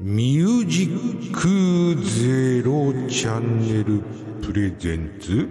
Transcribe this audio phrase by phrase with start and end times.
[0.00, 4.00] ミュージックゼロチャンネル
[4.46, 5.48] プレゼンツ。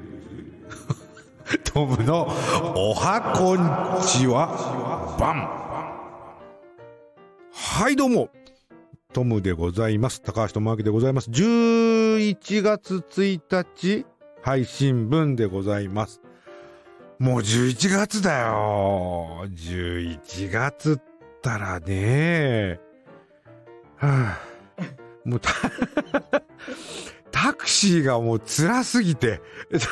[1.65, 2.29] トムの
[2.73, 3.57] おはこん
[4.07, 5.17] ちは。
[5.19, 5.49] バン。
[7.51, 8.29] はいどうも。
[9.11, 10.21] トムでございます。
[10.21, 11.29] 高橋智明でございます。
[11.29, 14.05] 11月1日
[14.41, 16.21] 配信分でございます。
[17.19, 19.43] もう11月だよ。
[19.49, 21.01] 11月っ
[21.41, 22.86] たらね。
[23.97, 24.39] はあ、
[25.25, 25.51] もうタ、
[27.31, 29.41] タクシーがもう辛すぎて、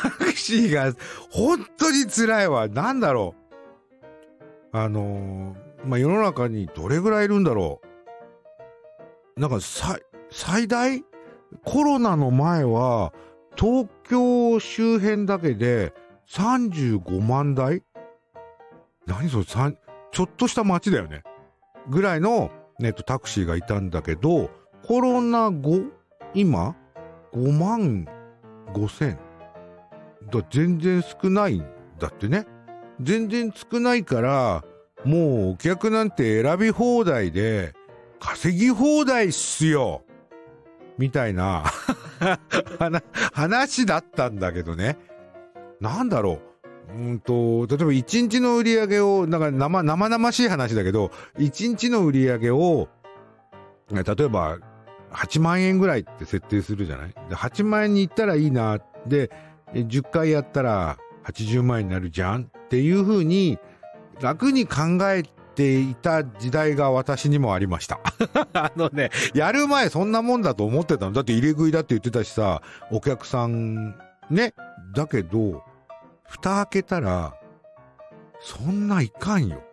[0.01, 0.93] タクシーが
[1.31, 2.67] 本当に辛いわ。
[2.67, 3.35] なんだろ
[4.73, 4.77] う。
[4.77, 7.81] あのー、まあ、世の中にどれぐらいいるんだろ
[9.37, 9.39] う。
[9.39, 9.97] なんかさ、
[10.31, 11.03] 最大？
[11.63, 13.13] コロナの前は、
[13.55, 15.93] 東京周辺だけで
[16.29, 17.83] 35万台？
[19.05, 21.23] 何それ、ちょっとした街だよね。
[21.89, 22.51] ぐらいの
[22.83, 24.49] えっと、タクシーがいたんだけど、
[24.85, 25.81] コロナ後、
[26.33, 26.75] 今、
[27.33, 28.07] 5万
[28.73, 29.19] 5千。
[30.31, 31.65] だ全然少ないん
[31.99, 32.45] だってね。
[33.01, 34.63] 全然少ないから、
[35.03, 37.73] もうお客なんて選び放題で、
[38.19, 40.03] 稼ぎ放題っすよ
[40.97, 41.63] みたいな
[43.33, 44.97] 話だったんだけどね。
[45.79, 46.41] なんだろう。
[46.89, 52.87] うんと、例えば1日の売り上げを、なんか生、生々しい話だけど、1日の売り上げを、
[53.91, 54.57] 例えば、
[55.11, 57.13] 8万円ぐらいって設定するじゃない？
[57.29, 58.79] で ?8 万円に行ったらいいな。
[59.07, 59.31] で、
[59.73, 62.43] 10回やったら80万円になるじゃん？
[62.43, 63.57] っていうふうに、
[64.19, 65.23] 楽に考え
[65.55, 67.99] ていた時代が私にもありました。
[68.53, 71.13] あのね、やる前そんなもんだと思ってたの。
[71.13, 73.95] だって入れ食いだって言ってたしさ、お客さん、
[74.29, 74.53] ね。
[74.93, 75.63] だけど、
[76.27, 77.35] 蓋開けたら、
[78.39, 79.63] そんないかんよ。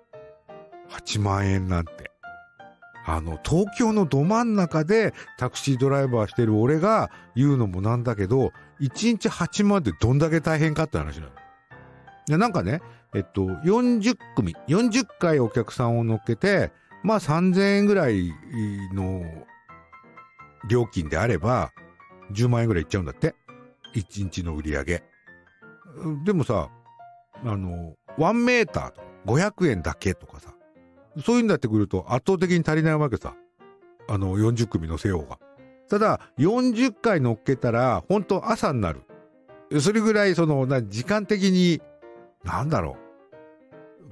[0.91, 2.11] 8万円なんて。
[3.05, 11.29] あの、東京のど真ん中でタクシードライバーしてる俺が言うのもなんだけど、1日8万でどんだけ大変かって話なの。
[11.29, 11.33] い
[12.29, 12.80] や、なんかね、
[13.14, 16.70] えっと、40組、40回お客さんを乗っけて、
[17.02, 18.30] まあ3000円ぐらい
[18.95, 19.24] の
[20.68, 21.73] 料金であれば、
[22.33, 23.35] 10万円ぐらいいっちゃうんだって。
[23.95, 25.11] 1日の売り上げ。
[26.25, 26.70] でもさ、
[27.45, 30.55] あの、1メーター500円だけとかさ、
[31.25, 33.35] そういうんだってくると圧倒的に足りないわけさ。
[34.08, 35.39] あの、40組乗せようが。
[35.89, 39.03] ただ、40回乗っけたら、本当朝になる。
[39.80, 41.80] それぐらい、その、な時間的に、
[42.45, 42.97] なんだろ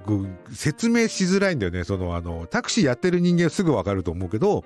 [0.07, 0.55] う。
[0.55, 1.83] 説明しづらいんだよね。
[1.83, 4.63] その、あの、タクシーやってる人間すぐわかると思うけど、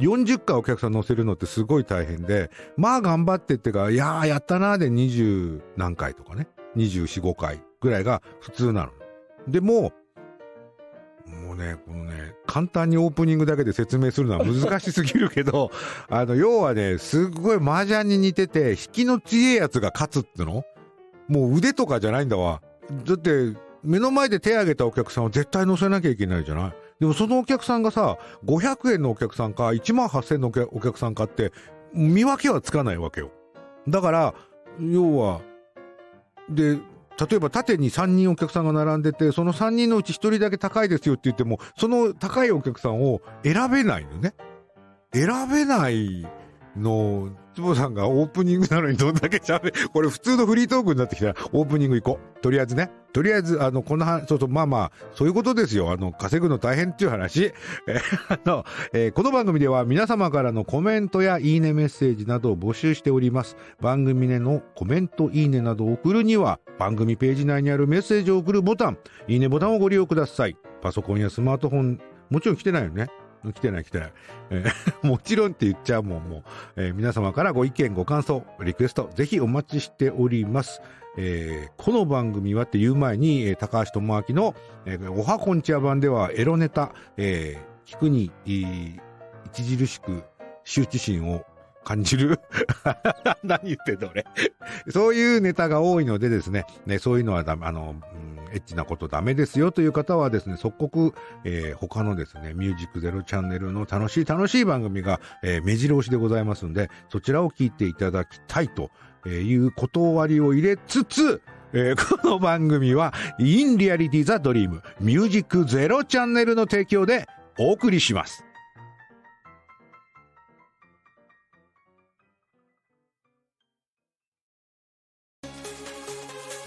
[0.00, 8.92] 40回お客さん乗せるのってすごい大変で、まあ頑張ってってか、いやーやったなーで20何回とかね、24、5回ぐらいが普通なの。
[9.48, 9.92] でも、
[11.26, 15.70] もうね、このね、簡単にオープニングだけで説明するのは難しすぎるけど、
[16.08, 20.64] あの、要はね、すっごい麻雀に似てて、引きの強いやつが勝つっての？
[21.28, 22.60] もう腕とかじゃないんだわ。
[23.04, 26.72] だって、目の前で手挙げたお客さんを絶対乗せなきゃいけないじゃない？
[27.00, 31.52] でもそのお客さんがさ、500円のお客さんか、1万8000円のお客さんかって、
[31.94, 33.30] 見分けはつかないわけよ。
[33.88, 34.34] だから、
[34.78, 35.40] 要は、
[36.50, 44.34] で、例えば縦に3人お客さんが並んでて、その3人のうち1人だけ高いですよって言っても、その高いお客さんを選べないのね。
[45.12, 46.26] 選べない
[46.76, 52.40] の、つぼさんがオープニングなのにどんだけ喋る、これ普通のフリートークになってきたら、オープニング行こう。
[52.40, 52.90] とりあえずね。
[53.12, 55.90] とりあえず、あの、この話、そうそう、まあまあ、そういうことですよ。
[55.90, 57.52] あの、稼ぐの大変っていう話。
[57.86, 63.56] えあの、えー、この番組では皆様からのコメントやいいねメッセージなどを募集しております。
[63.80, 68.98] 番組でのコメント、いいねなどを送るには、番組ページ内にあるメッセージを送るボタン、
[69.28, 70.56] いいねボタンをご利用ください。
[70.80, 72.00] パソコンやスマートフォン、
[72.30, 73.08] もちろん来てないよね。
[73.44, 74.12] 来てない来てない。
[74.50, 76.42] えー、 もちろんって言っちゃうもん、もう、
[76.76, 80.82] えー、皆様からご意見、ご感想、リクエスト、ぜひお待ちしております。
[81.16, 84.54] えー、この番組はっていう前に、えー、高橋智明の、
[84.86, 88.30] えー、おはこんちゃ版ではエロネタ、えー、聞くに、
[89.52, 90.22] 著しく
[90.64, 91.44] 羞恥心を
[91.84, 92.40] 感じる？
[93.42, 94.24] 何言ってんの俺
[94.90, 108.90] そういうネタが多いのでですね、ねそういうのはダメ、あの、うん、エッチなことダメですよという方はですね、即刻、えー、他のですね、ミュージックゼロチャンネルの楽しい楽しい番組が、えー、目白押しでございますんで、そちらを聞いていただきたいと
[109.28, 111.42] いう断りを入れつつ、
[111.72, 117.26] えー、 この番組は、インリアリティザドリームミュージックゼロチャンネルの提供で
[117.58, 118.44] お送りします。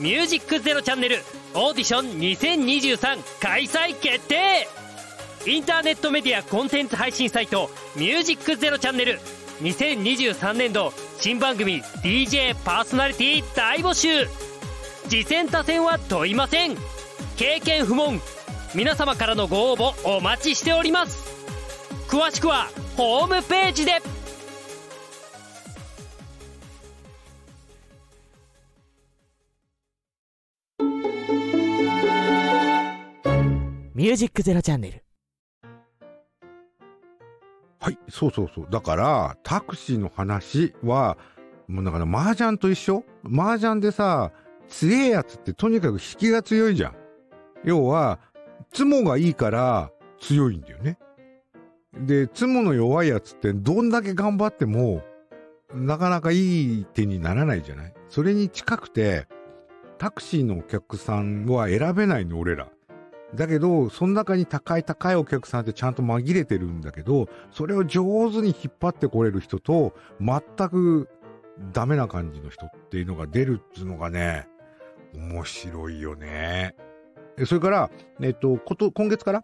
[0.03, 1.19] ミュージックゼロチャンネル
[1.53, 4.67] オーディション2023開催決定。
[5.45, 9.21] インターネットメディアコンテンツ配信サイト「ミュージックゼロチャンネル。
[9.61, 10.91] 2023年度
[11.21, 14.27] 新番組 DJ パーソナリティ大募集。
[15.07, 16.75] 次戦他戦は問いません。
[17.37, 18.21] 経験不問。
[18.75, 21.31] 皆様からのご応募お待ちしております。
[22.09, 22.67] 詳しくは
[22.97, 24.01] ホームページで。
[34.03, 35.01] ミュージックゼロチャンネル。
[37.79, 38.67] はい、そうそうそう。
[38.69, 41.17] だから、タクシーの話は、
[41.69, 43.05] もうだから、麻雀と一緒？
[43.23, 44.33] 麻雀でさ、
[44.67, 46.95] 強えやつってとにかく引きが強いじゃん。
[47.63, 48.19] 要は、
[48.73, 49.89] ツモがいいから
[50.19, 50.97] 強いんだよね。
[51.93, 55.01] で、ツモの弱いやつってどんだけ頑張っても、
[55.73, 57.93] なかなかいい手にならないじゃない？
[58.09, 59.27] それに近くて、
[59.97, 62.67] タクシーのお客さんは選べないの、俺ら。
[63.35, 71.09] だけど、その中に高い高いお客さんってちゃんと紛れてるんだけど、それを上手に引っ張ってこれる人と、全く
[71.71, 74.47] ダメな感じの人っていうのが出るっていうのがね、
[75.15, 76.75] 面白いよね。
[77.45, 77.91] それから、
[78.21, 79.43] えっと、こと、今月から？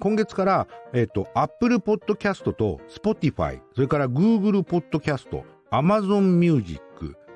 [0.00, 6.80] 今月から、えっと、Apple Podcast と Spotify、それから Google Podcast、Amazon Music、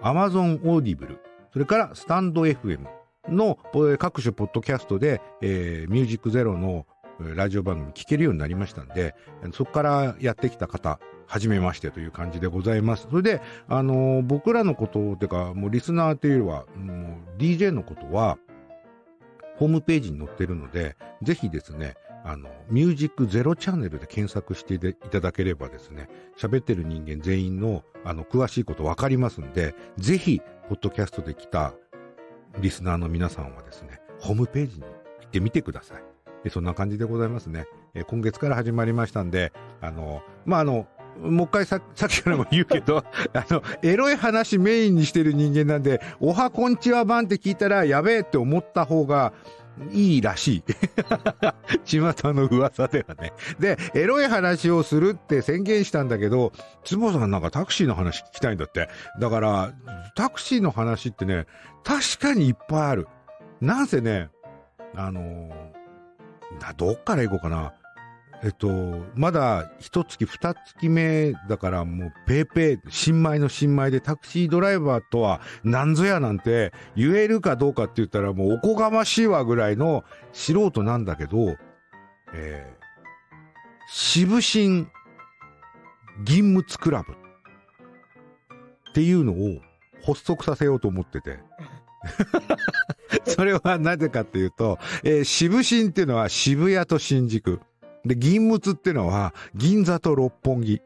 [0.03, 1.17] Amazon Audible、
[1.53, 2.87] それからスタンド FM
[3.29, 3.59] の
[3.99, 6.87] 各種ポッドキャストで、えー、ミュージックゼロの
[7.19, 9.15] ラジオ番組聞けるようになりましたんで、
[9.53, 13.09] そこからやってきた方、はじめましてという感じでございます。
[13.11, 18.39] それで、あのー僕らのこと、てか、もうリスナーというよりは、もう DJ のことは、
[19.57, 21.95] ホームページに載ってるので、ぜひですね、
[22.25, 24.79] あの、ミュージックゼロチャンネルで検索してい
[25.11, 26.09] ただければですね、
[26.39, 31.75] 喋ってる人間全員の、あの、詳しいことわかりますんで、ぜひ、ポッドキャストで来た
[32.59, 34.89] リスナーの皆さんはですね、ホームページに行
[35.27, 36.03] ってみてください。
[36.45, 37.67] えそんな感じでございますね。
[37.95, 40.87] え今月から始まりましたんで、あの、まあ、あの、
[41.21, 42.99] もう一回さ さっきからも言うけど、
[43.33, 49.33] あの、エロい話メインにしてる人間なんで、おはこんちは版って聞いたら、やべえって思った方が
[49.93, 50.65] いいらしい。
[51.85, 52.01] 巷
[52.33, 53.33] の噂ではね。
[53.59, 56.53] で、エロい話をするって宣言したんだけど、
[56.85, 58.89] 坪さんなんかタクシーの話聞きたいんだって。
[59.21, 59.73] だから、
[60.15, 61.47] タクシーの話ってね、
[61.85, 63.09] 確かにいっぱいある。
[63.61, 64.31] なんせね、
[64.95, 65.77] あのー
[66.77, 67.75] どっから行こうかな。
[68.43, 68.69] えっと、
[69.15, 81.57] まだ一月二月目だからもうペーペー、新米の新米でタクシードライバーとは何ぞやなんて言えるかどうかって言ったらもうおこがましいわぐらいの素人なんだけど、
[82.35, 82.85] えー、
[83.89, 84.89] 渋新
[86.25, 89.61] 銀ムツクラブっていうのを
[90.05, 91.39] 発足させようと思ってて。
[93.25, 97.61] それはなぜかっていうと、えー渋新っていうのは渋谷と新宿。
[98.07, 100.81] で、銀ムツっていうのは銀座と六本木。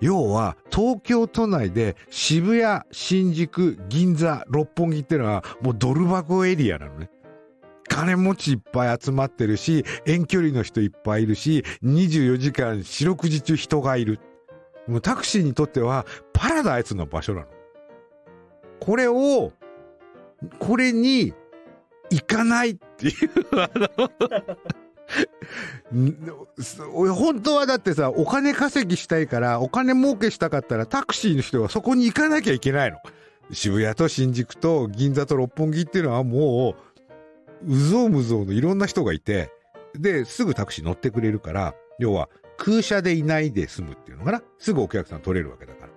[0.00, 7.10] 要は、東京都内で渋谷、新宿、銀座、六本木っていうのはもうドル箱エリアなのね。
[7.88, 14.20] 金持ちいっぱい集まってるし、遠距離の人いっぱいいるし、24時間四六時中人がいる。
[14.86, 17.46] もうタクシーにとってはパラダイスの場所なの。
[18.80, 19.52] これを、
[20.58, 21.32] これに
[22.10, 23.14] 行かないっていう、
[23.52, 24.10] あの、
[25.92, 32.98] 本当はだってさ、お金稼ぎしたいから、お金儲けしたかったらタクシーの人はそこに行かなきゃいけないの。
[33.52, 36.74] 渋谷と新宿と銀座と六本木っていうのはも
[37.62, 39.52] う、うぞうむぞうのいろんな人がいて、
[39.94, 44.42] で、すぐタクシー乗ってくれるから、要は空車でいないで済むっていうのかな？
[44.58, 45.92] すぐお客さん取れるわけだから。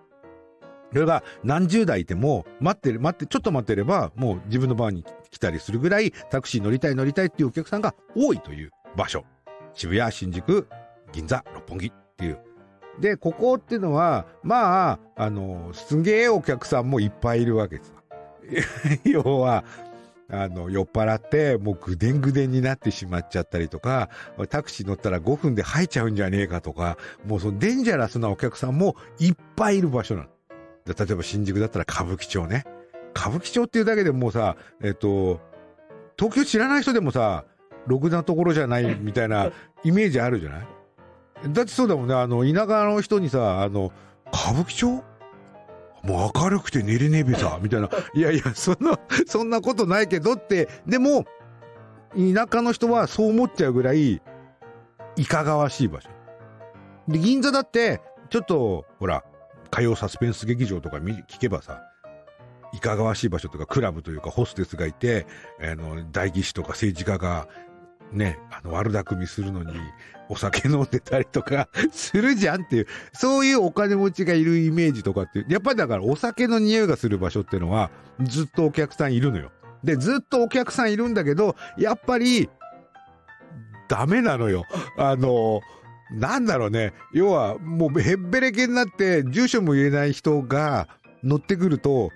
[0.92, 9.26] それが何十台いても、待ってる、待って、ちょっと待ってれば、もう自分の番に来たりするぐらい、タクシー乗りたい乗りたいっていうお客さんが多いという場所。
[9.74, 10.68] 渋谷、新宿、
[11.12, 12.40] 銀座、六本木っていう。
[13.00, 17.94] で、ここっていうのは、まあ、あの、すげえお客さんもいっぱいいるわけです。
[19.06, 19.64] 要は、
[20.32, 24.10] あの、酔っ払って、もうぐでんぐでんになってしまっちゃったりとか、
[24.50, 30.28] タクシー乗ったら5分で吐いちゃうんじゃねえかとか、もうそのデンジャラスなお客さんもいっぱいいる場所なの。
[30.86, 32.64] 例えば新宿だったら歌舞伎町ね。
[33.16, 35.40] 歌舞伎町っていうだけでもうさ、えっと、
[36.18, 37.46] 東京知らない人でもさ、
[37.90, 39.52] ろくなところじゃないみたいな
[39.84, 40.68] イメージあるじゃない？
[41.52, 43.92] だってそうだもんね、あの、田舎の人にさ、あの、
[44.32, 45.04] 歌舞伎町？
[46.02, 47.90] もう明るくて寝れねえべさ、みたいな。
[48.14, 51.26] いやいや、そんな、そんなことないけどって、でも、
[52.14, 54.22] 田舎の人はそう思っちゃうぐらい、
[55.18, 56.10] いかがわしい場所。
[57.10, 59.26] で、銀座だって、ちょっと、ほら、
[59.72, 61.82] 火曜サスペンス劇場とか見聞けばさ、
[62.72, 65.28] いかがわしい場所とか、クラブというか、ホステスがいて、
[65.62, 67.48] あの、代議士とか政治家が
[68.12, 69.74] ね、あの、悪巧みするのに、
[70.30, 77.90] お酒飲んでたりとか するじゃんっていう、そういうお金持ちがいるイメージとかって、やっぱりだからお酒の匂いがする場所っていうのは、
[78.22, 79.52] ずっとお客さんいるのよ。
[79.84, 82.50] で、ずっとお客さんいるんだけど、やっぱり、
[83.88, 84.66] ダメなのよ。
[84.98, 85.62] あの、
[86.12, 86.94] なんだろうね。
[87.12, 90.88] 要は、もうへっべれけになって、住所も言えない人が
[91.24, 92.12] 乗ってくると、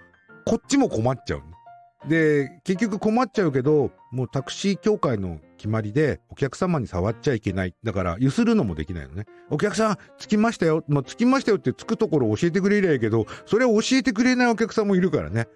[0.46, 2.10] こっちも困っちゃう。
[2.10, 7.74] で、結局困っちゃうけど、もうタクシー協会の決まりで、お客様に触っちゃいけない。
[7.84, 9.26] だから、ゆするのもできないのね。
[9.50, 10.84] お客さん、着きましたよ。
[10.90, 15.48] まあ、着きましたよって着くところ教えてくれりゃいいけど、それを教えてくれないお客さんもいるからね。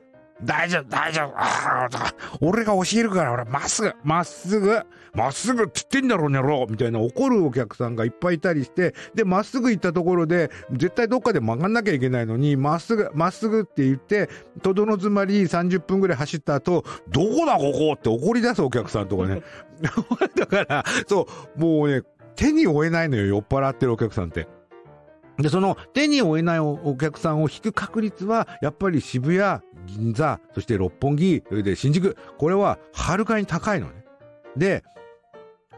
[0.43, 1.33] 大丈夫、大丈夫。
[1.35, 1.89] あ
[2.41, 4.79] 俺が教えるから、俺、まっすぐ、まっすぐ、
[5.13, 14.29] まっすぐって言ってんだろうねろみたいな怒るお客さんがいっぱいいたりして、で、まっすぐ行ったところで、絶対どっかで曲がんなきゃいけないのに、まっすぐ、まっすぐって言って、
[14.61, 19.41] とどの詰まり30分ぐらい走った後、どこだここって怒り出すお客さんとかね。
[20.35, 21.27] だから、そ
[21.57, 22.03] う、もうね、
[22.35, 24.47] 手に負えないのよ、酔っ払ってるお客さんって。
[25.39, 34.05] で、その手に負えないお客さんを引く確率は、やっぱり渋谷、銀座、そして六本木、それで新宿、これははるかに高いのね。
[34.55, 34.83] で、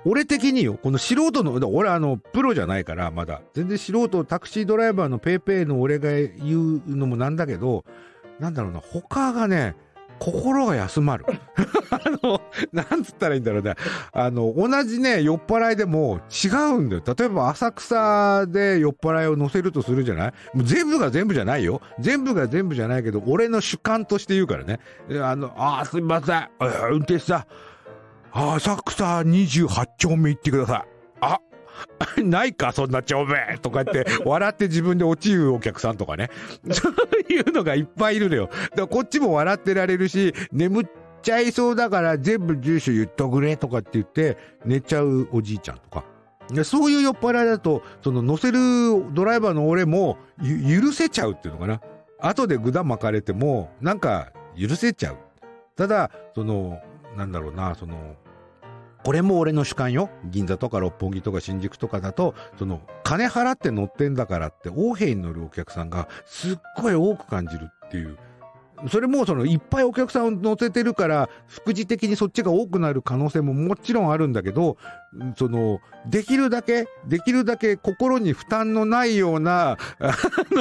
[0.06, 3.42] 俺的によ、この素人の、俺あの、プロじゃないから、まだ。
[3.54, 7.84] 全然素人、タクシードライバーのペイペイの俺が言うのもなんだけど、
[8.40, 9.76] なんだろうな、他がね、
[10.20, 11.26] 心が休まる。
[12.12, 12.42] の、
[12.74, 13.76] なんつったらいいんだろうね。
[14.12, 17.04] あの、同じね、酔っ払いでも違うんだよ。
[17.18, 20.34] 例えば浅草で酔っ払いを乗せるとするじゃない？
[20.54, 21.82] もう全部が全部じゃないよ。
[22.00, 24.80] 全部が全部じゃないけど、俺の主観として言うからね。
[25.22, 26.50] あの、あ、すみません。
[26.92, 27.46] 運転手さん。
[28.32, 30.84] 浅草28丁目行ってください。
[31.22, 31.40] あ、
[32.24, 36.30] ないか、そんな丁目とか言って、笑って自分で落ちるお客さんとかね。
[36.72, 38.50] そういうのがいっぱいいるのよ。
[38.52, 40.86] だからこっちも笑ってられるし、眠っ
[41.22, 46.06] ちゃいそうだから全部住所言っとくれとかって言って寝ちゃうおじいちゃんとか。
[46.64, 48.60] そういう酔っ払いだと、その乗せる
[49.14, 51.82] ドライバーの俺も許せちゃうっていうのかな。
[52.20, 55.18] 後でぐだ巻かれても、なんか許せちゃう。
[55.76, 56.82] ただ、その、
[57.16, 58.16] なんだろうな、その、
[59.04, 60.10] これも俺の主観よ。
[60.26, 68.18] 銀座とか六本木とか新宿とかだと、その、金払って乗ってんだからって、横兵に乗るお客さんがすっごい多く感じるっていう
[68.88, 74.78] それもそのいっぱいお客さんを乗せてるから、副次的にそっちが多くなる可能性ももちろんあるんだけど、
[75.36, 80.16] その、できるだけ、できるだけ心に負担のないような、あ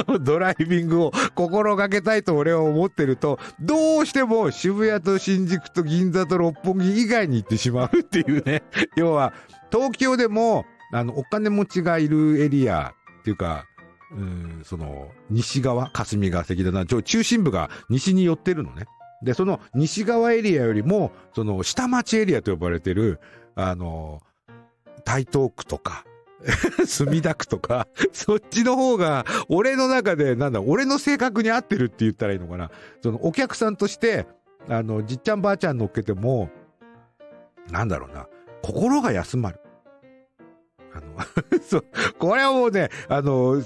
[0.07, 8.63] の、ドライビングを心がけたいと俺は思ってると、どうしても渋谷と新宿と銀座と六本木以外に行ってしまうっていうね。
[8.95, 9.33] 要は、
[9.71, 13.65] 東京でも、あの、お金持ちがいるエリアっていうか、
[14.63, 18.85] その、西側、霞が関だな、中心部が西に寄ってるのね。
[19.21, 23.19] で、その西側エリアよりも、その下町エリアと呼ばれてる、
[23.55, 24.21] あの、
[25.03, 26.05] 台東区とか、
[26.87, 32.71] 墨田区とか、そっちの方が、俺の中で、なんだ、俺の性格に合ってるって言ったらいいのかな。
[33.03, 34.25] その、お客さんとして、
[34.67, 36.49] あの、じっちゃんばあちゃん乗っけても、
[37.69, 38.27] なんだろうな、
[38.61, 39.59] 心が休まる。
[41.67, 41.85] そう、
[42.17, 43.61] これはもうね、あの、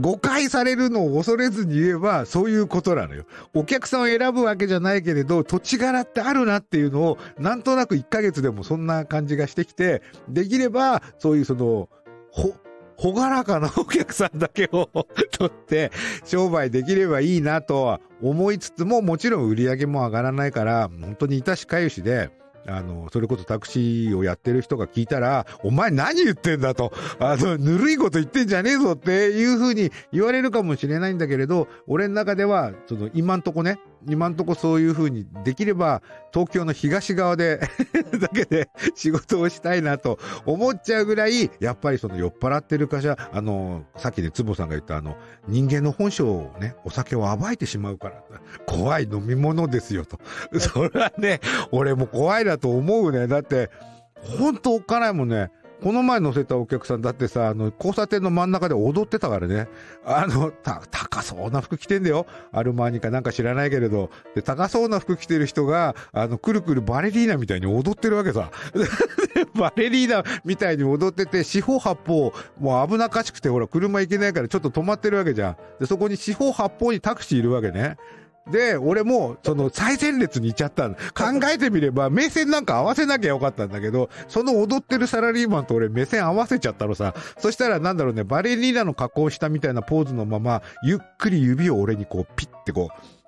[0.00, 3.24] 誤解されるのを恐れずに言えば、そういうことなのよ。
[3.54, 11.88] お客さんを選ぶわけじゃないけれど、土地柄ってあるなっていうのを、なんとなく1ヶ月でもそんな感じがしてきて、できれば、そういうその、
[12.30, 12.54] ほ、
[12.98, 14.90] ほがらかなお客さんだけを
[15.38, 15.92] 取って
[16.24, 22.30] 商売できればいいなとは思いつつももちろん売り上げも上がらないから本当にいたしかゆしで
[22.68, 36.02] あの、それこそタクシーをやってる人が聞いたら、お前何言ってんだと、あの、ぬるいこと言ってんじゃねえぞっていうふうに言われるかもしれないんだけれど、俺の中では、その、今んとこね、今んとこそういうふうにできれば
[36.32, 37.60] 東京の東側で
[38.20, 48.22] だけで仕事をしたいなと思っちゃうぐらいやっぱりその酔っ払ってる会社あのさっきね坪さんが言ったあの人間の本性をねお酒を暴いてしまうから
[48.66, 50.18] 怖い飲み物ですよと。
[50.58, 51.40] それはね
[51.72, 53.26] 俺も怖いなと思うね。
[53.26, 53.70] だって
[54.20, 55.50] ほんとおっかないもんね
[55.82, 59.68] この前乗せたお客さんだってさ、あの、交差点の真ん中で踊ってたからね。
[60.04, 62.26] あの、た、高そうな服着てんだよ。
[62.52, 64.10] アルマーニかなんか知らないけれど。
[64.34, 68.50] で、高そうな服着てる人が、あの、くるくるバレリーナみたいに踊ってるわけさ。
[69.54, 75.56] バレリーナみたいに踊ってて、四方八方、もう危なっかしくて、ほら、車行けないからちょっと止まってるわけじゃん。
[75.78, 77.96] で、そこに四方八方にタクシーいるわけね。
[78.50, 80.96] で、俺も、その、最前列に行っちゃった考
[81.52, 87.14] えてみれば、目線なんか合わせなきゃよかったんだけど、その踊ってるサラリーマンと俺目線合わせちゃったのさ。
[87.38, 93.18] そしたら、なんだろうね、バレリーナの加工したみたいなポーズのまま、ゆっくり指を俺にこう、ピッてこう、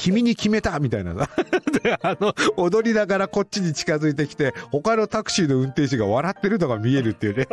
[0.00, 1.28] 君に決めたみたいなさ。
[1.82, 7.46] で、あの、踊りながらこっちに近づいてきて、他のタクシーの運転手が笑ってるのが見えるっていうね。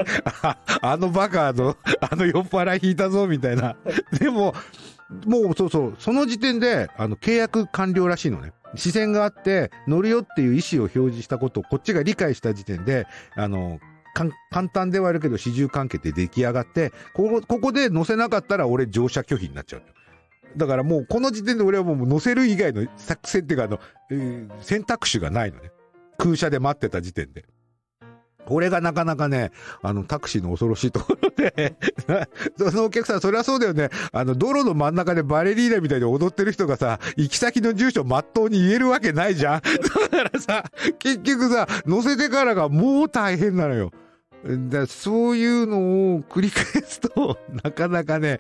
[0.82, 1.76] あのバカの、
[2.10, 3.76] あの酔っ払い引いたぞ、みたいな。
[4.18, 4.54] でも、
[5.26, 8.54] もうそうそう、その時点で、あの、契約完了らしいのね。
[8.76, 13.80] 視線があって、乗るよっていう意思を表示したことをこっちが理解した時点で、あの、
[14.14, 19.84] 簡単ではあるけど、始終関係って出来上がって、ここ、ここで乗せなかったら俺乗車拒否になっちゃう。
[20.56, 25.72] だからもうこの時点で俺はもう乗せる以外の作戦っていうかあの、えー、選択肢がないのね。
[26.18, 27.46] 空車で待ってた時点で。
[28.48, 29.52] これがなかなかね、
[29.82, 31.76] あの、タクシーの恐ろしいところで
[32.58, 33.90] そのお客さん、そりゃそうだよね。
[34.14, 39.62] あの、道路の真ん中でバレリーナみたいに踊ってる人がさ、行き先の住所まっとうに言えるわけないじゃん。
[39.62, 40.64] だからさ、
[40.98, 43.92] 結局さ、乗せてからがもう大変なのよ。
[44.70, 48.40] だそういうのを繰り返すと、 なかなかね、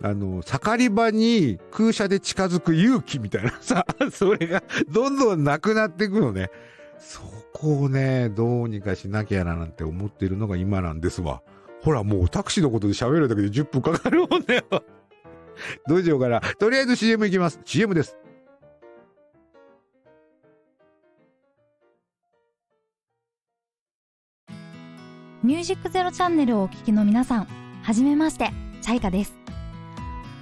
[0.00, 6.50] あの、盛り場に空車で近づく勇気みたいなさ、それがどんどんなくなっていくのね。
[6.98, 7.20] そ
[7.58, 11.42] こをね、どうにかしなきゃななんて思ってるのが今なんですわ。
[11.82, 14.64] ほら、もうタクシーのことで喋るだけで10分かかるもんね。
[15.86, 16.40] どうしようかな。
[16.40, 17.60] とりあえず CM いきます。
[17.64, 18.16] CM です。
[25.42, 27.46] ミュージックゼロチャンネルをお聞きの皆さん、
[27.82, 28.50] はじめまして、
[28.82, 29.32] チャイカです。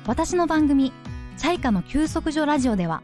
[0.06, 0.92] 私の番組、
[1.36, 3.02] チャイカの休息所ラジオでは、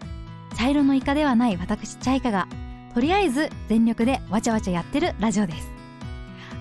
[0.57, 2.49] 茶色のイカではない私チャイカが、
[2.95, 5.69] とりあえず全力でわちゃわちゃやってるラジオです。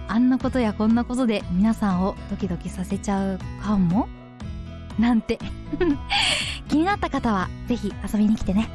[0.07, 4.07] あんなことやこんなことで皆さんをドキドキさせちゃうかも？
[4.99, 5.39] なんて
[6.67, 8.69] 気になった方はぜひ遊びに来てね。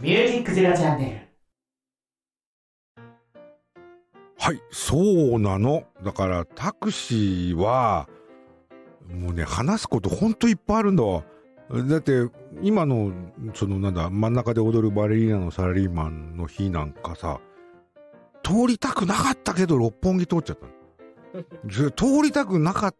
[0.00, 1.23] ミュージックゼロチャンネル。
[4.54, 5.84] い、そうなの。
[6.02, 8.08] だからタクシーは、
[9.08, 11.24] もうね、話すことほんといっぱいあるんだわ。
[11.88, 12.28] だって、
[12.62, 13.12] 今の、
[13.54, 17.40] そのなんだ、真ん中で踊るバレリーナのサラリーマンの日なんかさ、
[18.42, 21.90] 通りたくなかったけど六本木通っちゃったの。
[21.90, 22.94] 通りたくなかっ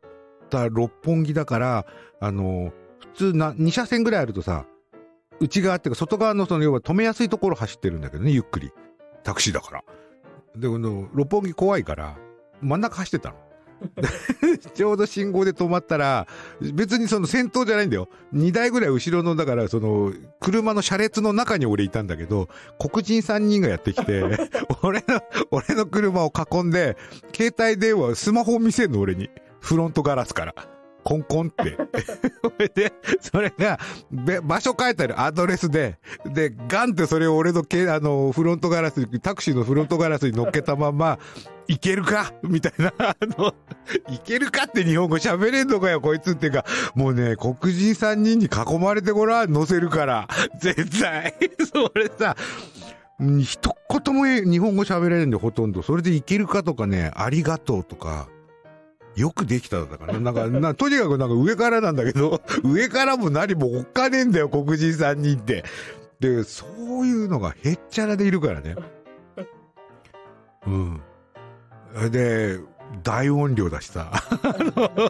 [0.48, 1.86] た六本木だから、
[2.20, 2.72] あの、
[3.14, 4.66] 普通な、2車線ぐらいあるとさ、
[5.40, 8.72] 内側っていうか外側のその要は止めやすいところ走ってるんだけどね、ゆっくり。
[9.22, 9.84] タクシーだから。
[10.56, 12.16] で、この、六本木怖いから、
[12.60, 13.36] 真ん中走ってたの。
[14.74, 16.26] ちょうど信号で止まったら、
[16.72, 18.08] 別にその先頭じゃないんだよ。
[18.32, 24.22] 2台ぐらい後ろの、だからその、車の車列の中に俺いたんだけど、黒人3人がやってきて、
[24.82, 26.96] 俺の、俺の車を囲んで、
[27.34, 29.30] 携帯電話、スマホを見せんの俺に。
[29.60, 30.54] フロントガラスから。
[31.04, 31.76] コンコンって。
[32.42, 33.78] それで、それが、
[34.42, 41.18] 場所書いてあるアドレスで、で、ガンってそれを俺のけ、あの、フロントガラス、タクシーのフロントガラスに乗っけたまま、
[41.68, 42.32] いけるか？
[42.42, 43.54] みたいな、あの、
[44.10, 46.64] いけるかって日本語喋れんのかよ、こいつっていうか、
[46.94, 50.28] もうね、黒人3人に囲まれてごらん、乗せるから。
[50.58, 51.34] 絶対。
[51.72, 52.36] それさ、
[53.40, 55.82] 一言も日本語喋れるんで、ほとんど。
[55.82, 58.28] それでいけるかとかね、ありがとうとか、
[59.16, 65.64] よくできただから、なんか、な、とにかくなんか上からなんだけど、 上からも何もおっかねえんだよ、黒人3人って。
[66.20, 66.66] で、そ
[67.02, 68.76] ういうのがへっちゃらでいるからね。
[70.66, 71.00] うん。
[72.10, 72.58] で、
[73.02, 74.12] 大音量だしさ。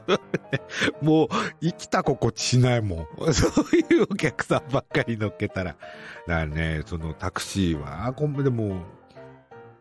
[1.02, 1.28] もう、
[1.60, 3.06] 生きた心地しないもん。
[3.32, 5.70] そういうお客さんばっかり乗っけたら。
[5.72, 5.78] だか
[6.26, 8.12] らね、そのタクシーは、あ、
[8.42, 8.82] でも、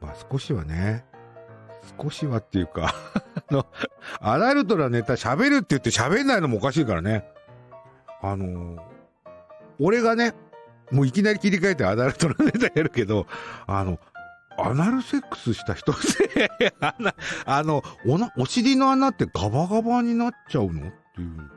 [0.01, 1.05] まあ少しはね、
[1.99, 2.93] 少しはっていうか
[3.49, 3.65] あの、
[4.19, 7.25] アダルトなネタ喋るって言って喋んないのもおかしいからね。
[8.21, 8.79] あのー、
[9.79, 10.33] 俺がね、
[10.91, 13.27] もういきなり切り替えてアダルトなネタやるけど、
[13.67, 13.99] あの、
[14.57, 16.73] アナルセックスした人って
[17.45, 21.51] あの、お、お尻の穴ってガバガバになっちゃうのっていう。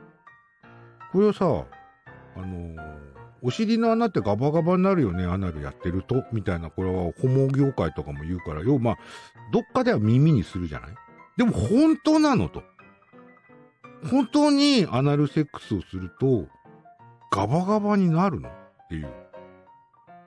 [1.11, 3.07] これをさ、あのー
[3.41, 8.97] お尻の穴ってガバガバになるよね、アナルやってると、みたいな、これはホモ業界とかも言うから、要はまあ、
[9.51, 10.89] どっかでは耳にするじゃない？
[11.37, 12.63] でも本当なのと。
[14.09, 16.47] 本当にアナルセックスをすると、
[17.31, 18.53] ガバガバになるのっ
[18.89, 19.11] ていう。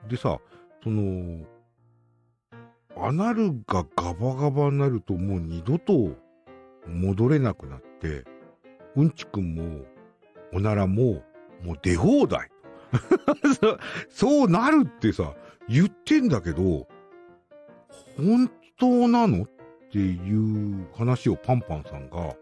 [0.09, 0.39] でさ、
[0.83, 1.45] その、
[2.97, 6.15] アナルがガバガバになるともう二度と
[6.87, 8.25] 戻れなくなって、
[8.95, 9.85] うんちくんも、
[10.53, 11.23] おならも、
[11.63, 12.49] もう出放題。
[14.09, 15.33] そうなるってさ、
[15.69, 16.87] 言ってんだけど、
[18.17, 19.43] 本当なの？
[19.43, 19.47] っ
[19.91, 22.35] ていう話をパンパンさんが、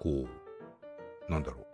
[0.00, 1.66] こう、なんだろう。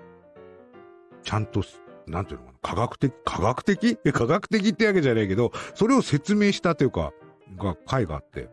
[1.22, 1.62] ちゃんと、
[2.06, 3.96] なんていうのかな、科学的、科学的？
[4.12, 7.14] 科学的ってわけじゃないけど、それを説明したというか、
[7.56, 8.50] が、回があって。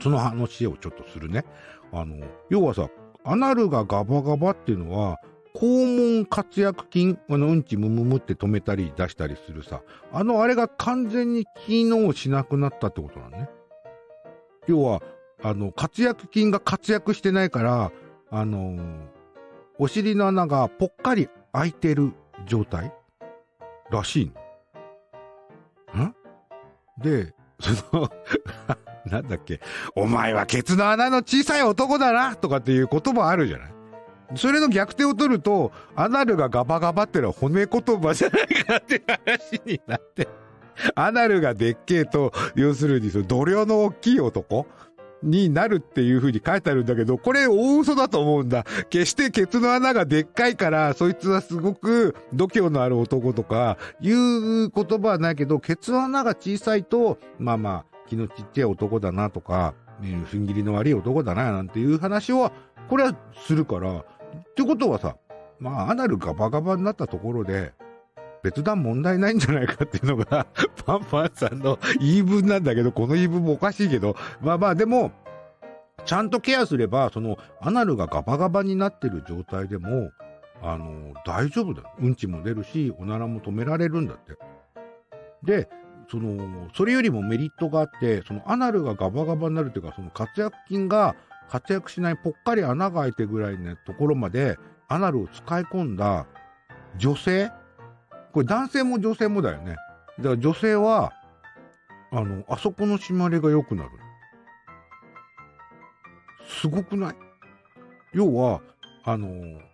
[0.00, 1.44] その話をちょっとするね。
[1.92, 2.88] あの、要はさ、
[3.24, 5.20] アナルがガバガバっていうのは、
[5.54, 13.50] 肛門活躍筋、あの、うんちむむむって止めたり出したりするさ、あのあれが完全に機能しなくなったってことなのね。
[14.66, 15.02] 要は、
[15.42, 17.92] あの、活躍筋が活躍してないから、
[18.30, 18.78] あの
[19.78, 22.12] お尻の穴がぽっかり開いてる
[22.46, 22.92] 状態？
[23.90, 24.32] らしい
[25.94, 26.04] の。
[26.04, 26.14] ん？
[26.98, 28.08] で、その、
[29.10, 29.60] なんだっけ、
[29.94, 32.36] お前はケツの穴の小さい男だな！
[32.36, 33.72] とかっていう言葉あるじゃない？
[34.36, 40.26] それの逆手を取ると、アナルがガバガバってのは褒め言葉じゃないかって話になって。
[40.94, 44.66] アナルがでっけえと、要するにその度量の大きい男
[45.22, 48.64] になるっていう風に書いてあるんだけど、これ大嘘だと思うんだ。
[48.90, 62.52] 決してケツの穴がでっかいから、そいつはすごく度胸のある男とか、いう言葉はないけど、ケツの穴が小さいと、まあまあ、気のちっちゃい男だなとか、ね踏ん切りの悪い男だななんていう話は、
[62.88, 64.04] これはするから、っ
[64.54, 65.16] てことはさ、
[65.58, 67.72] まあ、アナルガバガバになったところで、
[68.42, 70.46] 別段問題ないんじゃないかっていうのが、
[70.84, 75.12] パンパンさんの言い分なんだけど、この言い分もおかしいけど、まあまあ、でも、
[76.04, 80.10] ちゃんとケアすれば、その、アナルがガバガバになってる状態でも、
[80.60, 81.92] あの、大丈夫だ。
[82.00, 84.36] うんちも出るし、おならも止められるんだって。
[85.44, 85.68] で、
[86.10, 91.14] その、それよりもメリットがあって、そのアナルがガバガバになるというか、その活躍筋が
[91.48, 96.26] 活躍しないぽっかり穴が開いてぐらいのところまで、アナルを使い込んだ
[96.96, 97.50] 女性
[98.32, 99.76] これ男性も女性もだよね。
[100.18, 101.12] だから女性は、
[102.10, 103.90] あの、あそこの締まりが良くなる。
[106.46, 107.14] すごくない？
[108.12, 108.60] 要は、
[109.04, 109.28] あの、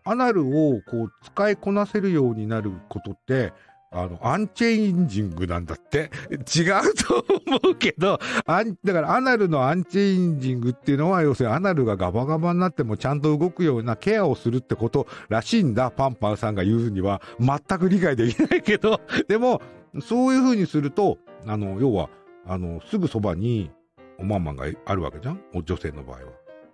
[0.05, 3.53] アナルをこう使いこなせるようになることって、
[3.91, 6.11] あの、アンチェインジングなんだって。
[6.31, 17.23] 違うと思うけど、アンだからアナルのアンチェインジングっていうのは、要するにアナルがガバガバになってもちゃんと動くようなケアをするってことらしいんだ、パンパンさんが言うには。
[17.41, 19.63] 全く理解できないけど、 でも、
[20.03, 22.11] そういう風にすると、あの、要は、
[22.47, 23.71] あの、すぐそばに
[24.19, 25.41] おまんまんがあるわけじゃん？
[25.55, 26.23] 女性の場合は。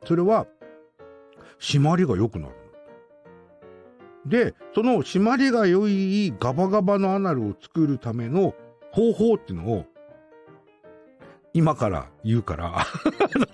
[0.04, 0.46] それは、
[1.60, 2.54] 締まりが良くなる。
[4.26, 8.54] で、その締まりが良いガバガバのアナルを作るための
[8.92, 9.84] 方法っていうのを、
[11.52, 12.86] 今から言うから、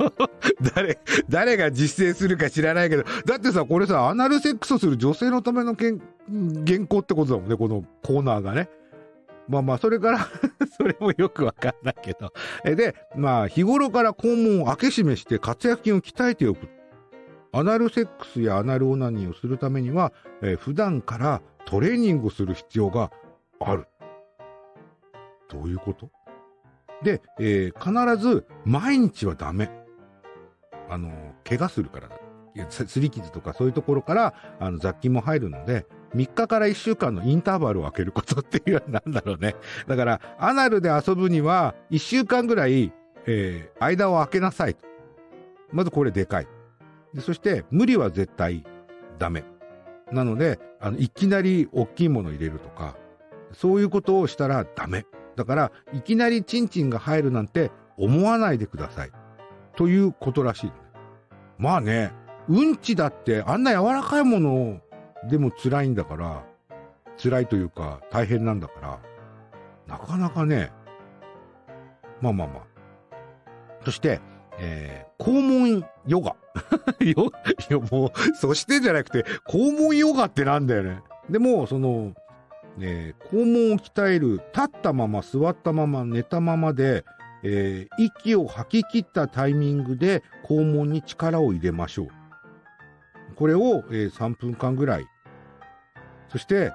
[0.74, 6.00] 誰、誰が実践するか知らないけど、だってさ、これさ、アナルセックスをする女性のためのけん
[6.66, 8.68] 原稿ってことだもんね、このコーナーがね。
[9.48, 10.28] まあまあ、それから
[10.78, 12.32] それもよくわかんないけど。
[12.64, 16.68] で、まあ、日頃から肛門を開け閉めして活躍筋を鍛えておく。
[17.52, 23.10] アナルセックスやアナルオナニーをするためには、えー普段からトレーニングをする必要が
[23.60, 23.86] ある。
[25.48, 26.10] どういうこと？
[27.02, 29.70] で、えー必ず毎日はダメ。
[30.88, 31.10] あの、
[31.44, 32.16] 怪我するからだ。
[32.70, 39.54] すり傷とかそういうところからあの雑菌も入るので、3日から1週間のインターバルを空けることっていうのはなんだろうね。
[39.88, 42.92] だから、アナルで遊ぶには1週間ぐらい、
[43.26, 44.76] えー間を空けなさい。
[45.72, 46.48] まずこれでかい。
[47.14, 48.64] でそして、無理は絶対
[49.18, 49.44] ダメ。
[50.12, 52.96] なので、あの、いきなり大きいもの入れるとか、
[53.52, 55.06] そういうことをしたらダメ。
[55.36, 59.10] だから、いきなりチンチンが入るなんて思わないでください。
[59.76, 60.72] ということらしい。
[61.58, 62.12] まあね、
[62.48, 64.80] うんちだってあんな柔らかいもの
[65.28, 66.44] でも辛いんだから、
[67.22, 68.98] 辛いというか大変なんだから、
[69.86, 70.72] なかなかね、
[72.20, 72.62] まあまあまあ。
[73.84, 74.20] そして、
[74.60, 76.36] えー、肛門ヨガ。
[77.04, 77.32] よ、
[77.70, 81.00] いやもう、そしてじゃなくて、肛門ヨガってなんだよね。
[81.30, 82.12] でも、その、
[82.78, 87.04] えー肛門を鍛える、立ったまま、座ったまま、寝たままで、
[87.42, 92.08] えー息を吐き切ったタイミングで肛門に力を入れましょう。
[93.36, 95.06] これを、えー3分間ぐらい。
[96.28, 96.72] そして、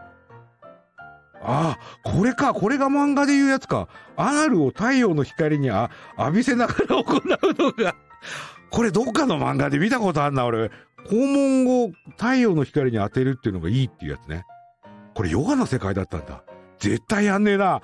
[1.48, 3.88] ああ、これか、これが漫画で言うやつか。
[4.18, 7.96] アナルを太陽の光にあ浴びせながら行うのが、
[8.72, 10.72] これどっかの漫画で見たことあんな、俺。
[11.08, 14.44] 肛門を太陽の光に当てるっていうのがいいっていうやつね。
[15.14, 16.44] これヨガの世界だったんだ。
[16.80, 17.82] 絶対やんねえな。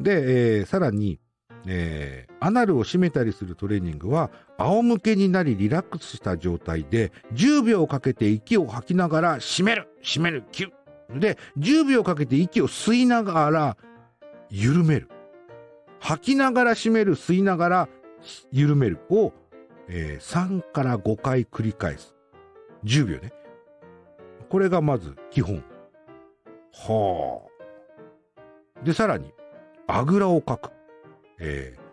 [0.00, 1.20] で、えーさらに、
[1.66, 10.70] えーアナルを締めたりするトレーニングは、仰向けになりリラックスした状態で、10秒かけて息を吐きながら締める締めるキュッ
[11.10, 13.76] で、10秒かけて息を吸いながら
[14.50, 15.08] 緩める。
[16.00, 17.88] 吐きながら締める、吸いながら
[18.52, 19.32] 緩めるを、
[19.88, 22.14] えー3から5回繰り返す。
[22.84, 23.32] 10秒ね。
[24.48, 25.62] これがまず基本。
[26.72, 27.42] は
[28.80, 28.84] あ。
[28.84, 29.32] で、さらに、
[29.86, 30.70] あぐらをかく。
[31.40, 31.88] えー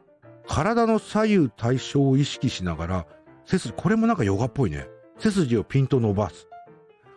[0.48, 3.06] 体の左右対称を意識しながら、
[3.46, 4.88] 背筋、これもなんかヨガっぽいね。
[5.18, 6.48] 背筋をピンと伸ばす。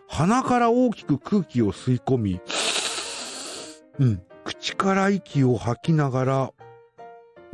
[0.09, 2.41] 鼻から大きく空気を吸い込み、
[3.99, 6.53] うん、口から息を吐きながら、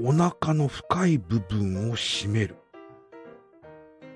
[0.02, 2.56] お腹の深い部分を締める。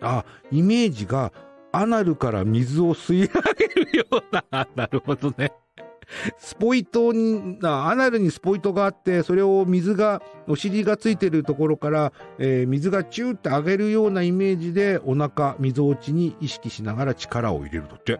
[0.02, 1.34] あ、イメージが
[1.74, 5.52] アナルから水を吸い上げるような、 なるほどね。
[6.38, 18.20] スポイトに、アナルにスポイトがあって、それを水が、お尻がついてるところから、えー水がチューって上げるようなイメージで、お腹、溝落ちに意識しながら力を入れるとって。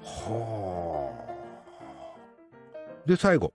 [0.00, 3.06] はあ。
[3.06, 3.52] で、最後。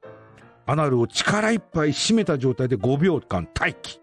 [0.67, 3.99] アナルを力いっぱい締めた状態で5秒間待機。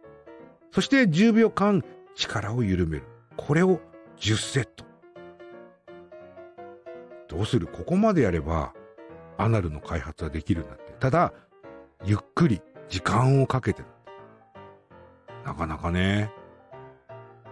[0.73, 3.05] そして10秒間力を緩める。
[3.37, 3.81] これを
[4.19, 4.85] 10セット。
[7.29, 7.69] どうする？
[7.69, 8.75] ここまでやれば、
[9.39, 10.93] アナルの開発はできるんだって。
[11.01, 11.33] ただ、
[12.05, 13.99] ゆっくり、時間をかけてだって。
[15.47, 16.31] なかなかね、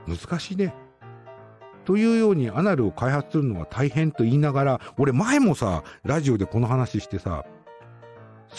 [0.07, 0.75] 難しいね。
[1.85, 7.45] というようにアナルを開発するのは大変と言いながら、俺前もさ、ラジオでこの話してさ、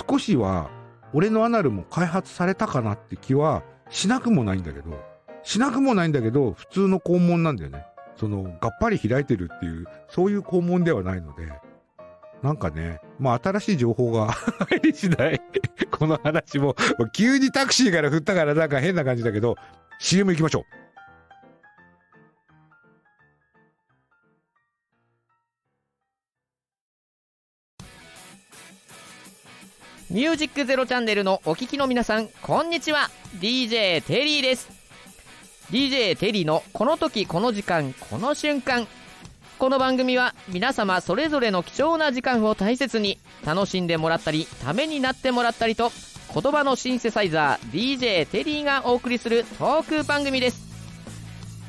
[0.10, 0.70] 少しは
[1.14, 5.00] 俺のアナルも開発されたかなって気はしなくもないんだけど、
[5.44, 7.86] しなくもないんだけど、普通の肛門なんだよね。
[8.16, 11.52] その、がっぱり開いてるっていう、そういう肛門ではないので、
[12.44, 14.32] なんかね、まあ新しい情報が
[14.70, 15.42] 入り次第、
[15.92, 16.76] この話も、
[17.14, 19.56] 急にタクシーから振ったからなんか変な感じだけど、
[20.00, 20.88] CM 行きましょう。
[30.10, 33.10] ミュージックゼロチャンネルのお聞きの皆さん、こんにちは。
[33.40, 34.70] DJ テリーです。
[35.72, 38.88] DJ テリーのこの時この時間この瞬間。
[39.60, 45.92] この番組は皆様それぞれの貴重な時間を大切に楽しんでもらったり、ためになってもらったりと、
[46.32, 50.68] 言葉のシンセサイザー DJ テリーがお送りするトーク番組です。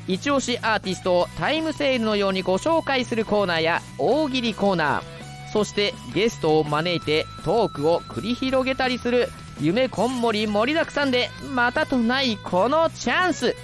[0.07, 13.55] 一押しアーティストをタイムセールのようにご紹介するコーナーや大喜利コーナー、そしてゲストを招いてトークを繰り広げたりする夢こんもり盛りだくさんでまたとないこのチャンス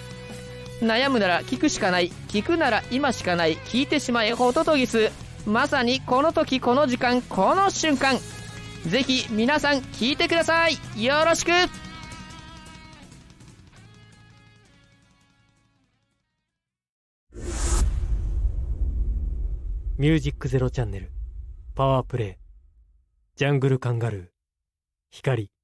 [0.82, 2.12] 悩むなら聞くしかない。
[2.28, 3.58] 聞くなら今しかない。
[3.58, 5.12] 聞いてしまえホトトギス
[5.46, 8.18] まさにこの時この時間この瞬間。
[8.88, 10.78] ぜひ皆さん聞いてください。
[11.04, 11.52] よろしく。
[19.98, 21.12] ミュージックゼロチャンネル。
[21.74, 22.36] パワープレイ。
[23.38, 24.26] ジャングルカンガルー。
[25.10, 25.55] 光。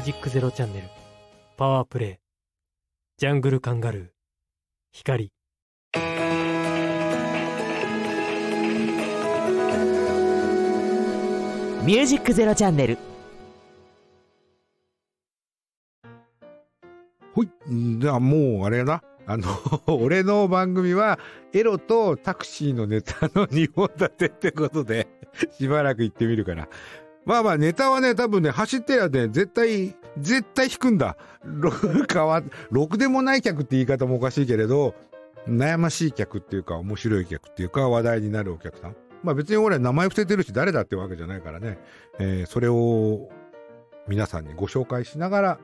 [0.00, 0.88] ュージックゼロチャンネル
[1.58, 2.16] パワープレイ
[3.18, 4.08] ジャングルカンガルー
[4.92, 5.30] 光
[11.84, 12.98] ミュージックゼロチャンネル
[17.34, 17.50] ほい。
[17.98, 19.02] じゃあもう、あれやな。
[19.26, 19.46] あの、
[19.86, 21.18] 俺の番組は、
[21.52, 25.08] エロとタクシーのネタの2本立てってことで、
[25.58, 26.68] しばらく行ってみるから。
[27.30, 31.16] まあまあ、ネタはね、多分ね、走ってやね、絶対、絶対引くんだ。
[31.44, 31.70] ろ
[32.08, 34.96] かわ、ろくでもない客って言い方もおかしいけれど、
[35.46, 38.96] 悩ましい客っていうか、面白い客っていうか、話題になるお客さん。
[39.22, 41.78] まあ別に俺は名前伏せてるし、誰だってわけじゃないからね。
[42.18, 43.28] えーそれを、
[44.08, 45.60] 皆さんにご紹介しながら、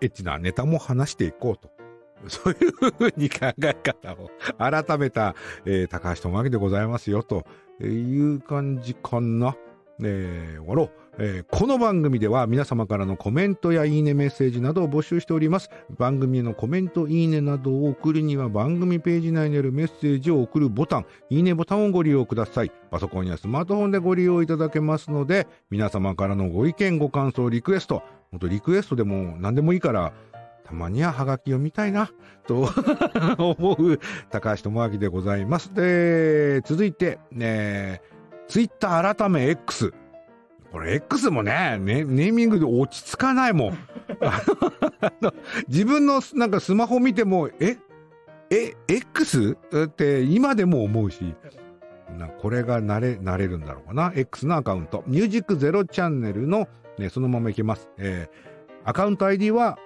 [0.00, 1.68] エッチなネタも話していこうと。
[2.28, 7.44] そういうふうに考え方を改めた、えー高橋智明でございますよ、と
[7.80, 9.56] いう感じかな。
[10.02, 15.70] えー終わろう、えーこの番組では皆様からのコメントやいいねメッセージなどを募集しております。
[15.98, 22.70] 番組へのコメント、いいねなどを送るには番組ページ内にあるメッセージを送るボタン、いいねボタンをご利用ください。
[22.90, 30.12] パソコンやスマートフォンでご利用いただけますので、皆様からのご意見、ご感想、リクエスト、本当リクエストでも何でもいいから、
[30.64, 32.10] たまにはハガキ読みたいな、
[32.46, 32.68] と
[33.38, 35.72] 思う高橋智明でございます。
[35.72, 38.15] で、続いて、ね、ツイ
[38.48, 39.92] ッター改め X。
[40.72, 43.78] これ X もね、ねネーミングで落ち着かないもん。
[45.68, 47.78] 自分のなんかスマホ見ても、え、
[48.50, 49.56] え、X?
[49.84, 51.34] って今でも思うし、
[52.18, 54.12] なこれが慣れ、慣れるんだろうかな。
[54.14, 55.02] X のアカウント。
[55.06, 57.90] ミュージックゼロチャンネルの、ね、そのままいけます。
[57.98, 59.78] えー、アカウント ID は、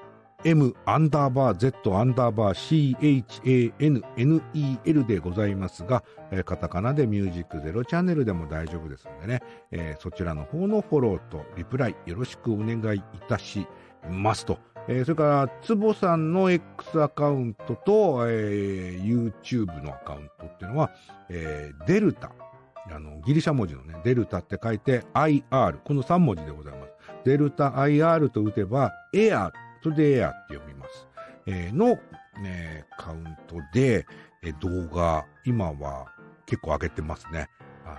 [0.44, 13.66] m アンダーバー z アンダーバー c h a n n e l でございますが、えーカタカナでミュージックゼロチャンネルでも大丈夫ですのでね、えーそちらの方のフォローとリプライよろしくお願いいたし
[14.10, 14.58] ますと。
[14.88, 20.90] えーそれから、つぼさんの X アカウントと、えー YouTube のアカウントっていうのは、
[21.28, 22.32] えーデルタ、
[22.90, 26.92] あの、ギリシャ文字のね、デルタって書いて IR、この3文字でございます。
[27.24, 31.06] デルタ IR と打てば、エア、それでエアって読みます。
[31.46, 31.98] えーの、
[32.42, 34.06] ね、カウントで、
[34.42, 36.06] え動画、今は
[36.46, 37.48] 結構上げてますね。
[37.84, 37.94] あ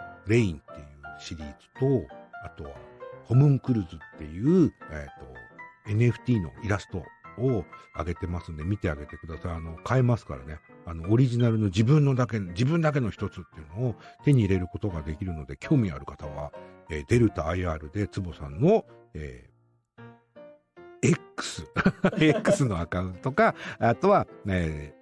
[0.00, 0.86] の、レインっていう
[1.18, 2.70] シリーズと、あとは、
[3.24, 6.98] ホムンクルズっていう、えっ、と、NFT のイラスト
[7.42, 7.64] を
[7.96, 9.52] 上げてますんで、見てあげてください。
[9.52, 10.58] あの、買えますからね。
[10.86, 16.52] あの、オリジナルの自分のだけ、自分だけの一つっていうのを手に入れることができるので、興味ある方は、
[16.90, 18.84] えーデルタ IR でつぼさんの、
[19.14, 19.45] え
[21.10, 21.66] X、
[22.18, 24.94] X のアカウントか、あとは、ね、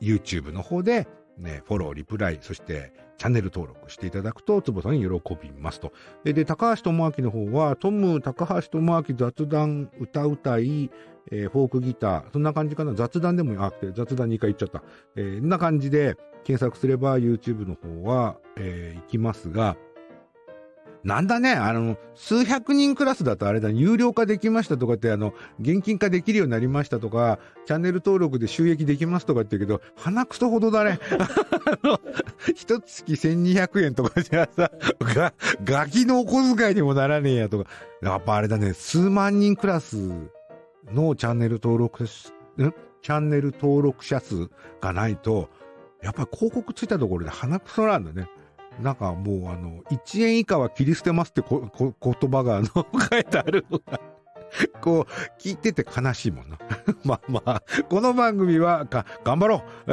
[0.00, 1.06] YouTube の方で、
[1.38, 5.92] ね、フォロー、リプライ、そしてチャンネル登録していただくと、つぼさんに喜びますと。
[6.24, 10.90] で、で高橋智明の方は、トム、高橋智明雑談、歌歌い、
[11.30, 12.94] えーフォークギター、そんな感じかな。
[12.94, 14.82] 雑談でも、あ、雑談2回言っちゃった。
[15.16, 19.76] えー、んな感じで検索すれば YouTube の方は、えー行きますが、
[21.06, 30.98] なんだね、あの、数百人クラスだとあれだ、有料化できましたとかって、あの、現金化できるようになりましたとか、チャンネル登録で収益できますとかって言うけど、鼻くそほどだね。
[31.64, 32.00] あの、
[32.56, 37.70] 一月1200円とかじゃさ、が、ガキのお小遣いにもならねえやとか、
[38.02, 40.10] やっぱあれだね、数万人クラス
[40.92, 42.06] のチャンネル登録、ん？
[42.08, 45.50] チャンネル登録者数がないと、
[46.02, 48.28] やっぱり広告ついたところで鼻くそなんだね。
[48.80, 54.00] なんかもうあの、1円以下は切り捨てますってここ言葉があの書いてあるのが、
[54.80, 56.58] こう、聞いてて悲しいもんな。
[57.04, 59.92] まあまあ、この番組は、か、頑張ろう、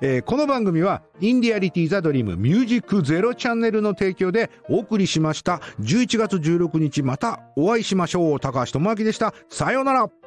[0.02, 5.60] えーこの番組は、インディアリティザドリームミュージックゼロチャンネルの提供でお送りしました。
[5.80, 8.40] 11月16日またお会いしましょう。
[8.40, 9.34] 高橋智明でした。
[9.48, 10.25] さようなら。